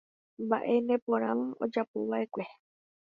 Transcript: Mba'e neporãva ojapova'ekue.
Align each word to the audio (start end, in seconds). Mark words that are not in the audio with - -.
Mba'e 0.43 0.75
neporãva 0.87 1.45
ojapova'ekue. 1.65 2.45